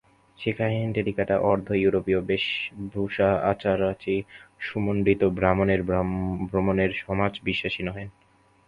শিখাহীন 0.39 0.93
টেড়িকাটা, 0.93 1.43
অর্ধ-ইউরোপীয় 1.43 2.21
বেশভূষা-আচারাদি-সুমণ্ডিত 2.29 5.21
ব্রাহ্মণের 5.37 5.83
ব্রহ্মণ্যে 6.49 7.01
সমাজ 7.01 7.39
বিশ্বাসী 7.43 7.83
নহেন। 7.83 8.09